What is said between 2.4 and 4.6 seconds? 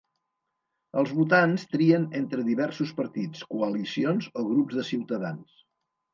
diversos partits, coalicions o